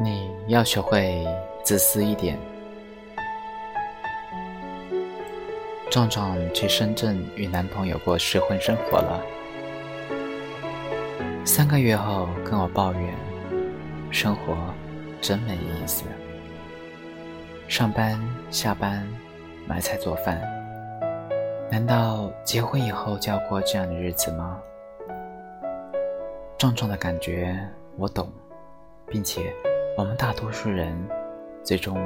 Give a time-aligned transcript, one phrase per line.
[0.00, 1.26] 你要学会
[1.62, 2.38] 自私一点。
[5.90, 9.22] 壮壮去深圳与男朋友过试婚生活了，
[11.44, 13.14] 三个月后跟我抱怨，
[14.10, 14.56] 生活
[15.20, 16.04] 真没意思。
[17.68, 18.20] 上班
[18.50, 19.06] 下班，
[19.68, 20.42] 买菜做饭，
[21.70, 24.60] 难道结婚以后就要过这样的日子吗？
[26.58, 27.56] 壮壮的感觉
[27.96, 28.28] 我懂，
[29.08, 29.52] 并且
[29.96, 30.92] 我们大多数人
[31.62, 31.96] 最终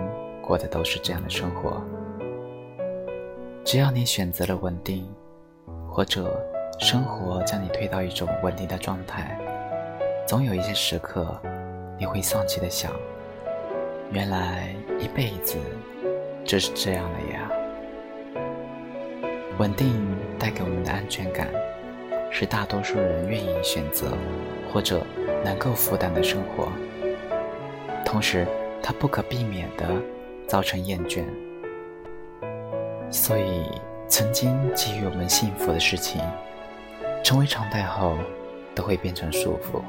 [0.42, 1.82] 过的都是这样的生活。
[3.64, 5.06] 只要你选择了稳定，
[5.88, 6.40] 或者
[6.78, 9.38] 生活将你推到一种稳定的状态，
[10.26, 11.40] 总有一些时刻，
[11.98, 12.92] 你会丧气的想：
[14.10, 15.58] 原来一辈子
[16.44, 17.50] 就是这样的呀。
[19.58, 19.92] 稳定
[20.38, 21.48] 带给我们的安全感。
[22.30, 24.12] 是大多数人愿意选择
[24.70, 25.02] 或者
[25.42, 26.70] 能够负担的生活，
[28.10, 28.46] 同时
[28.82, 29.86] 它不可避免地
[30.46, 31.24] 造成厌倦。
[33.10, 33.70] 所以，
[34.08, 36.22] 曾经给予我们幸福的事情，
[37.22, 38.16] 成为常态后，
[38.74, 39.82] 都会变成束缚。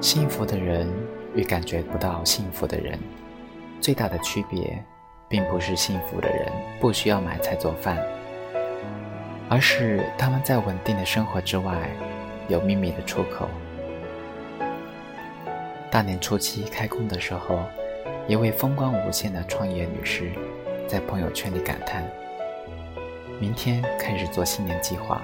[0.00, 0.92] 幸福的人
[1.36, 2.98] 与感觉不到幸福的人，
[3.80, 4.84] 最大的区别，
[5.28, 6.50] 并不是幸福的人
[6.80, 7.96] 不需要买菜做饭。
[9.48, 11.72] 而是他们在稳定的生活之外，
[12.48, 13.48] 有秘密的出口。
[15.92, 17.60] 大年初七开工的时候，
[18.26, 20.32] 一位风光无限的创业女士
[20.88, 22.02] 在朋友圈里感叹
[23.38, 25.20] ：“明天开始做新年计划，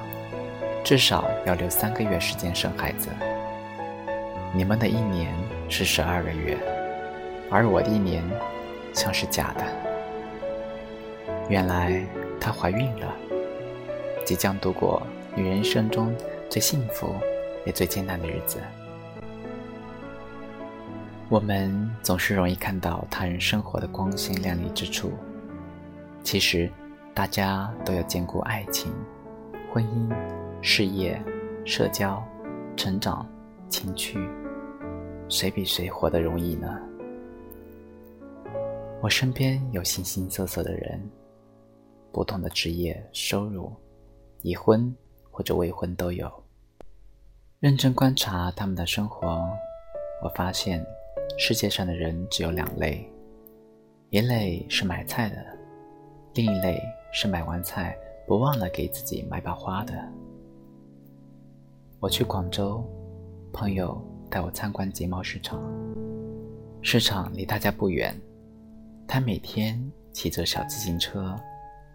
[0.85, 3.09] 至少要留三个月时间生孩子。
[4.53, 5.33] 你们的一年
[5.71, 6.55] 是十二个月，
[7.51, 8.23] 而我的一年
[8.93, 9.65] 像是假的。
[11.49, 12.05] 原来
[12.39, 13.17] 她怀孕了。”
[14.23, 15.03] 即将度过
[15.35, 16.15] 女人生中
[16.51, 17.15] 最幸福
[17.65, 18.59] 也最艰难的日子。
[21.31, 25.13] 我们总是容易看到他人生活的光鲜亮丽之处，
[26.23, 26.73] 其实
[27.13, 28.91] 大家都要兼顾爱情、
[29.71, 30.11] 婚姻、
[30.63, 31.23] 事业、
[31.67, 32.27] 社交、
[32.79, 33.29] 成长、
[33.69, 34.19] 情趣，
[35.29, 36.81] 谁比谁活得容易呢？
[39.03, 40.99] 我身边有形形色色的人，
[42.11, 43.71] 不同的职业、收入。
[44.43, 44.95] 已婚
[45.33, 46.33] 或者未婚都有。
[47.59, 49.27] 认真观察他们的生活，
[50.23, 50.83] 我发现
[51.37, 53.09] 世界上的人只有两类：
[54.11, 55.45] 一类是买菜的，
[56.35, 56.81] 另一类
[57.13, 57.97] 是买完菜
[58.27, 59.95] 不忘了给自己买把花的。
[62.01, 62.85] 我去广州，
[63.53, 64.01] 朋友
[64.31, 65.63] 带我参观集贸市场。
[66.81, 68.15] 市场离他家不远，
[69.07, 69.81] 他每天
[70.13, 71.37] 骑着小自行车，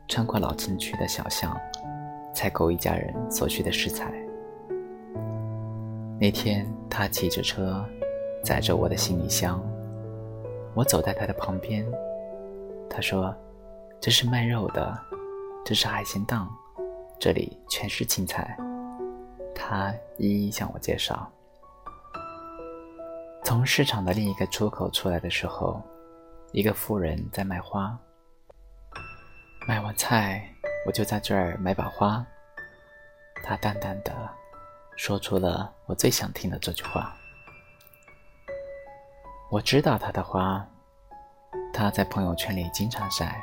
[0.07, 1.59] 穿过老城区的小巷。
[2.35, 4.11] 采购一家人所需的食材。
[6.19, 7.85] 那天，他骑着车，
[8.43, 9.63] 载着我的行李箱，
[10.75, 11.85] 我走在他的旁边。
[12.89, 13.33] 他说
[14.01, 14.95] ：“这是卖肉的，
[15.65, 16.47] 这是海鲜档，
[17.19, 18.57] 这里全是青菜。”
[19.55, 21.31] 他一一向我介绍。
[23.43, 25.81] 从市场的另一个出口出来的时候，
[26.51, 27.97] 一个妇人在卖花。
[29.67, 30.49] 买完菜。
[30.85, 32.25] 我就在这儿买把花。
[33.41, 34.11] 他淡淡的
[34.97, 37.15] 说出了我最想听的这句话。
[39.53, 40.67] 我知道他的花，
[41.71, 43.39] 他在朋友圈里经常晒，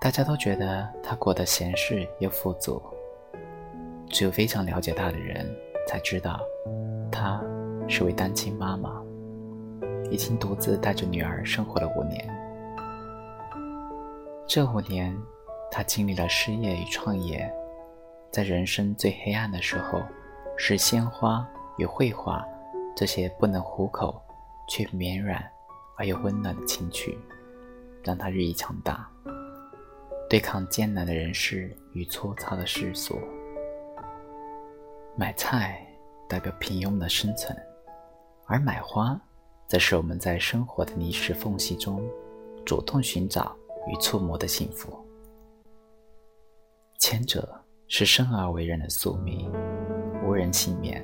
[0.00, 2.80] 大家都觉得他过得闲适又富足。
[4.08, 5.44] 只有非常了解他的人
[5.84, 6.38] 才知道，
[7.10, 7.42] 他
[7.88, 9.02] 是位单亲妈妈，
[10.12, 12.24] 已经独自带着女儿生活了五年。
[14.46, 15.12] 这五年。
[15.72, 17.48] 他经历了失业与创业，
[18.32, 20.02] 在人生最黑暗的时候，
[20.56, 22.44] 是鲜花与绘画
[22.96, 24.20] 这些不能糊口
[24.70, 25.44] 却绵软
[25.96, 27.18] 而又温暖的情趣，
[28.04, 29.10] 让他日益强大，
[30.28, 33.18] 对抗艰难的人世与粗糙的世俗。
[35.16, 35.84] 买菜
[36.28, 37.54] 代表平庸的生存，
[38.46, 39.20] 而买花，
[39.66, 42.00] 则是我们在生活的泥石缝隙中
[42.64, 43.54] 主动寻找
[43.88, 44.96] 与触摸的幸福。
[47.00, 49.52] 前者是生而为人的宿命，
[50.24, 51.02] 无人幸免；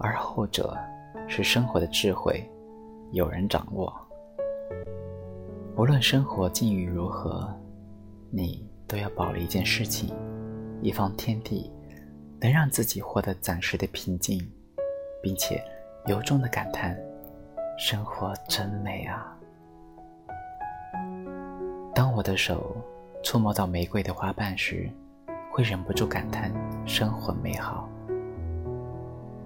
[0.00, 0.76] 而后者
[1.28, 2.42] 是生活的智慧，
[3.12, 3.94] 有人掌握。
[5.76, 7.48] 无论生活境遇如何，
[8.30, 10.12] 你都要保留一件事情，
[10.82, 11.70] 一方天地，
[12.40, 14.40] 能让自己获得暂时的平静，
[15.22, 15.62] 并且
[16.06, 16.98] 由衷的感叹：
[17.78, 19.36] 生活真美啊！
[21.94, 22.76] 当我的手。
[23.20, 24.88] 触摸到玫瑰的花瓣时，
[25.50, 26.52] 会忍不住感叹
[26.86, 27.88] 生活美好。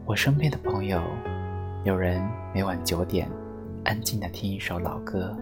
[0.05, 1.01] 我身边的朋友，
[1.85, 2.23] 有人
[2.55, 3.29] 每晚九点
[3.85, 5.37] 安静的听一首老歌，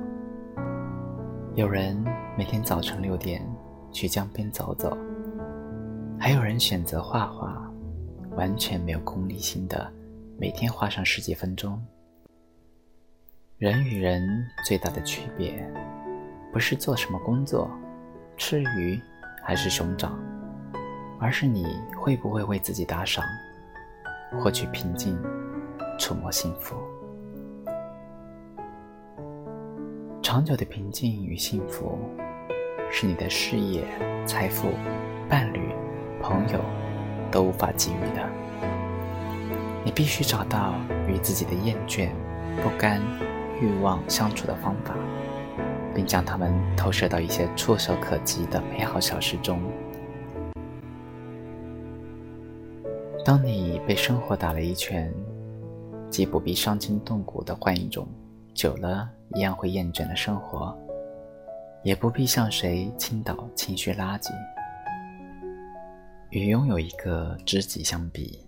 [1.55, 2.03] 有人
[2.35, 3.47] 每天早晨六点
[3.93, 4.97] 去江边走走，
[6.19, 7.71] 还有人选择画画，
[8.37, 9.93] 完全没有功利心的
[10.39, 11.79] 每天画上十几分钟。
[13.59, 14.23] 人与人
[14.65, 15.63] 最大的区别，
[16.55, 17.71] 不是做什么工作，
[18.39, 18.99] 吃鱼
[19.43, 20.19] 还是熊掌，
[21.21, 21.67] 而是你
[21.99, 23.23] 会不会为自己打赏，
[24.39, 25.23] 获取平静。
[26.01, 26.75] 触摸幸福，
[30.23, 31.99] 长久的平静与幸福，
[32.91, 33.85] 是你的事业、
[34.25, 34.71] 财富、
[35.29, 35.61] 伴侣、
[36.23, 36.59] 朋友
[37.31, 38.27] 都无法给予的。
[39.85, 40.75] 你必须找到
[41.07, 42.09] 与自己的厌倦、
[42.63, 42.99] 不甘、
[43.61, 44.97] 欲望相处的方法，
[45.95, 49.61] 并将它们投射到一些触手可及的美好小事中。
[53.23, 55.13] 当你被生活打了一拳。
[56.11, 58.07] 既不必伤筋动骨的换一种
[58.53, 60.77] 久了一样会厌倦的生活，
[61.85, 64.31] 也不必向谁倾倒情绪垃圾。
[66.31, 68.45] 与拥有一个知己相比，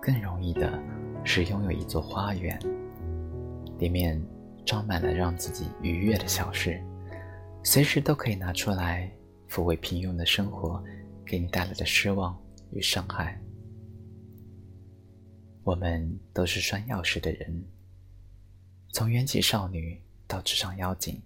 [0.00, 0.78] 更容易的
[1.24, 2.58] 是拥有一座花园，
[3.78, 4.20] 里面
[4.64, 6.82] 装满了让自己愉悦的小事，
[7.62, 9.10] 随时都可以拿出来
[9.48, 10.82] 抚慰平庸的生活
[11.24, 12.36] 给你带来的失望
[12.72, 13.38] 与伤害。
[15.68, 17.62] 我们都是拴钥匙的人，
[18.90, 21.20] 从元气少女到职场妖精，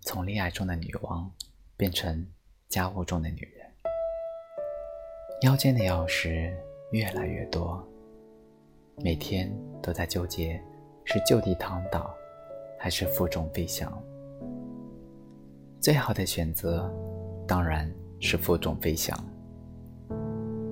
[0.00, 1.30] 从恋爱中的女王
[1.76, 2.26] 变成
[2.68, 3.72] 家务中的女人，
[5.42, 6.52] 腰间的钥匙
[6.90, 7.88] 越来越多，
[8.96, 9.48] 每天
[9.80, 10.60] 都在纠结
[11.04, 12.12] 是就地躺倒，
[12.76, 13.96] 还是负重飞翔。
[15.80, 16.92] 最好的选择
[17.46, 17.88] 当然
[18.18, 19.16] 是负重飞翔。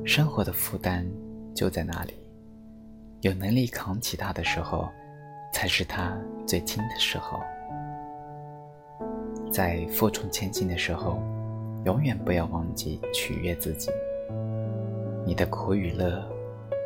[0.05, 1.09] 生活的负担
[1.55, 2.15] 就在那里。
[3.23, 4.89] 有能力扛起它的时候，
[5.53, 7.39] 才是它最轻的时候。
[9.53, 11.21] 在负重前行的时候，
[11.85, 13.91] 永远不要忘记取悦自己。
[15.27, 16.27] 你的苦与乐，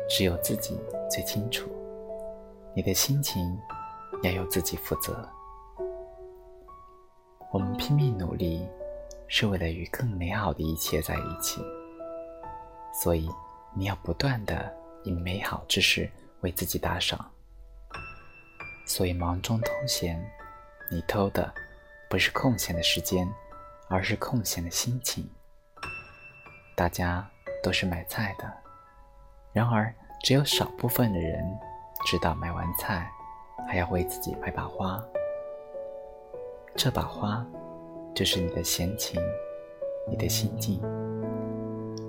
[0.09, 0.77] 只有自己
[1.09, 1.69] 最清楚。
[2.73, 3.57] 你的心情，
[4.21, 5.25] 要由自己负责。
[7.53, 8.67] 我们拼命努力，
[9.29, 11.61] 是为了与更美好的一切在一起。
[13.01, 13.29] 所以，
[13.73, 14.69] 你要不断的
[15.05, 16.09] 以美好之事。
[16.45, 17.19] 为自己打赏，
[18.85, 20.23] 所以忙中偷闲，
[20.91, 21.51] 你偷的
[22.07, 23.27] 不是空闲的时间，
[23.89, 25.27] 而是空闲的心情。
[26.75, 27.27] 大家
[27.63, 28.45] 都是买菜的，
[29.53, 31.43] 然而只有少部分的人
[32.05, 33.11] 知道买完菜
[33.67, 35.03] 还要为自己买把花。
[36.75, 37.43] 这把花
[38.13, 39.19] 就是你的闲情，
[40.07, 40.79] 你的心境，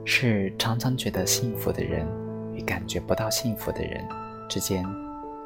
[0.04, 2.06] 是常常觉得幸福的人
[2.54, 4.06] 与感觉不到幸福的人。
[4.48, 4.86] 之间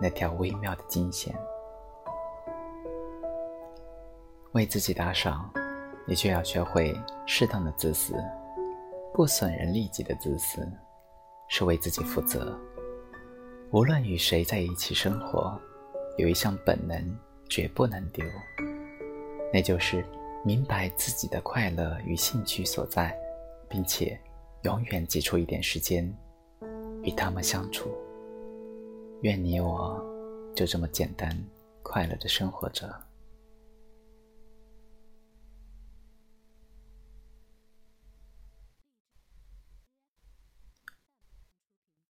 [0.00, 1.34] 那条微妙的金线，
[4.52, 5.50] 为自己打赏，
[6.06, 6.94] 你就要学会
[7.26, 8.14] 适当的自私，
[9.14, 10.66] 不损人利己的自私，
[11.48, 12.58] 是为自己负责。
[13.72, 15.58] 无论与谁在一起生活，
[16.18, 17.18] 有一项本能
[17.48, 18.24] 绝不能丢，
[19.52, 20.04] 那就是
[20.44, 23.16] 明白自己的快乐与兴趣所在，
[23.68, 24.20] 并且
[24.62, 26.12] 永远挤出一点时间
[27.02, 27.90] 与他们相处。
[29.22, 30.02] 愿你我
[30.54, 31.30] 就这么简单
[31.82, 33.09] 快乐的生活着。